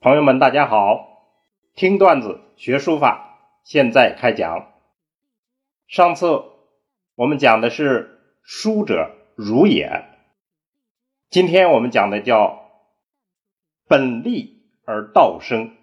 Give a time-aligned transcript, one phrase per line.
[0.00, 1.26] 朋友们，大家好！
[1.74, 4.72] 听段子学书法，现在开讲。
[5.88, 6.44] 上次
[7.16, 10.04] 我们讲的是“书者如也”，
[11.30, 12.70] 今天我们讲的叫
[13.88, 15.76] “本立而道生”，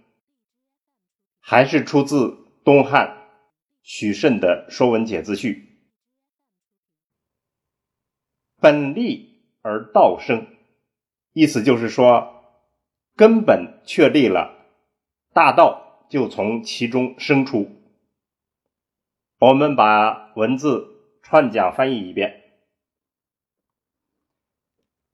[1.44, 3.18] 还是出自东汉
[3.84, 5.54] 许慎的《说文解字序》。
[8.62, 10.48] “本立而道生”，
[11.36, 12.32] 意思就是说。
[13.16, 14.54] 根本确立了，
[15.32, 17.72] 大道就从其中生出。
[19.40, 20.86] 我们把文字
[21.22, 22.44] 串讲翻译一遍：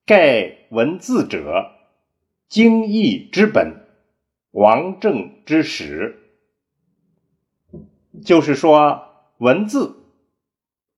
[0.04, 1.70] 盖文字者，
[2.48, 3.86] 经义之本，
[4.50, 6.18] 王政之始。
[8.24, 9.96] 就是说，文字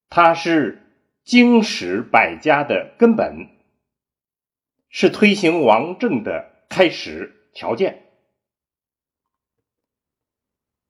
[0.08, 0.86] 它是
[1.22, 3.48] 经史百家的根本，
[4.88, 6.53] 是推行王政的。
[6.76, 8.02] 开始条件，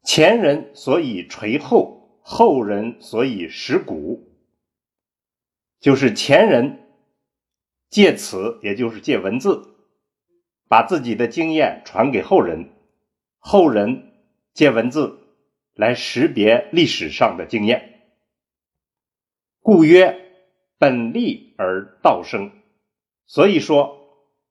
[0.02, 4.32] 前人所以垂后，后人所以识古，
[5.80, 6.88] 就是前人
[7.90, 9.76] 借此，也就是借文字，
[10.70, 12.70] 把自己的经验传给后人，
[13.36, 14.10] 后人
[14.54, 15.18] 借文字
[15.74, 18.08] 来识别历史上的经验，
[19.60, 20.32] 故曰
[20.78, 22.50] 本立而道生。
[23.26, 24.02] 所以说。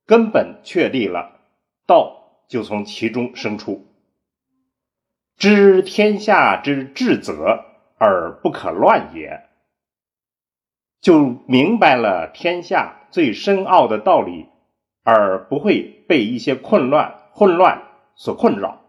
[0.06, 1.40] 根本确立了，
[1.86, 3.88] 道就从其中生出。
[5.38, 7.66] 知天下之至则
[7.98, 9.50] 而不可乱也，
[11.02, 14.48] 就明白了天下最深奥的道理，
[15.04, 17.84] 而不会被一些混乱、混乱
[18.16, 18.82] 所困扰。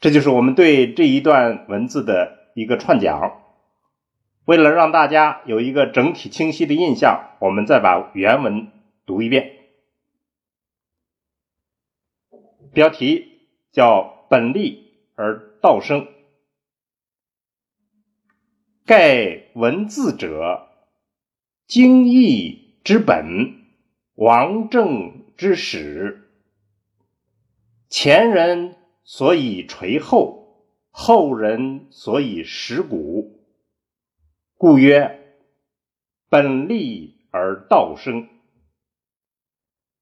[0.00, 3.43] 这就是我们对这一段文字的一个串讲。
[4.44, 8.68] 为了让大家有一个整体清晰的印象，我们再把原文
[9.06, 9.52] 读一遍。
[12.72, 16.08] 标题叫“本立而道生”，
[18.84, 20.68] 盖文字者，
[21.66, 23.54] 经义之本，
[24.16, 26.28] 王政之始。
[27.88, 33.43] 前人所以垂后，后人所以识古。
[34.66, 35.36] 故曰：
[36.30, 38.30] 本立而道生，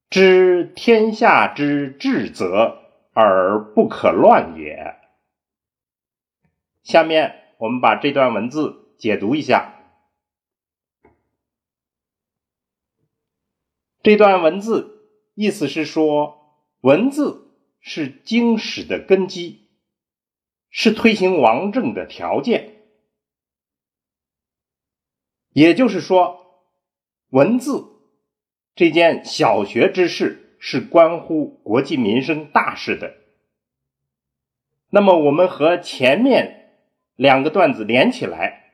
[0.08, 2.78] 知天下之至则
[3.12, 4.94] 而不可乱也。
[6.84, 9.82] 下面我们把这段文字解读一下。
[14.04, 17.50] 这段文字意思是说，文字
[17.80, 19.66] 是经史的根基，
[20.70, 22.78] 是推行王政的条件。
[25.52, 26.64] 也就是说，
[27.28, 27.84] 文字
[28.74, 33.16] 这件小学之事是关乎国计民生大事的。
[34.88, 36.78] 那么，我们和前面
[37.16, 38.72] 两个段子连起来，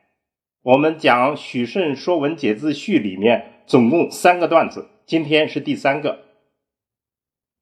[0.63, 6.27] 我们讲《许慎说文解字序》里面总共三个段子，今天是第三个。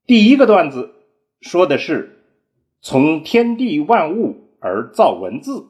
[0.04, 0.94] 第一个段子
[1.40, 2.22] 说的是
[2.82, 5.68] 从天地万物而造文字，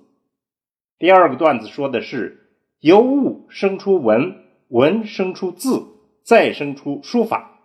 [0.98, 2.42] 第二个段子说的是。
[2.86, 5.88] 由物生出文，文生出字，
[6.22, 7.58] 再生出书法。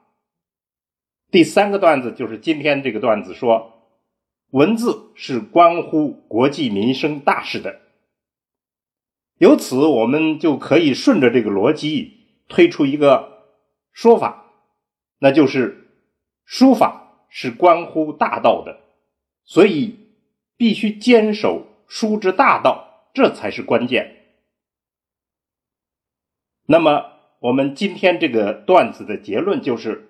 [1.30, 3.72] 第三个段子就是今天这个段子，说
[4.50, 7.82] 文字是关乎国计民生大事的。
[9.38, 12.18] 由此，我们就可以顺着这个逻辑
[12.48, 13.44] 推出一个
[13.92, 14.48] 说法，
[15.20, 15.88] 那就是
[16.46, 18.80] 书法是关乎大道的，
[19.46, 20.00] 所以
[20.58, 24.18] 必须坚守书之大道，这才是关键。
[26.66, 27.06] 那么，
[27.40, 30.10] 我们今天这个段子的结论就是：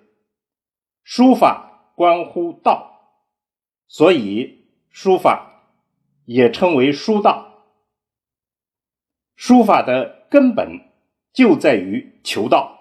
[1.02, 3.00] 书法关乎道，
[3.88, 5.64] 所以书法
[6.24, 7.64] 也称为书道。
[9.34, 10.92] 书法的根本
[11.32, 12.78] 就在于求道。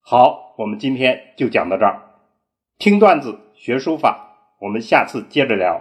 [0.00, 2.20] 好，我们今天就讲到这儿。
[2.76, 5.80] 听段子学书法，我们下次接着聊。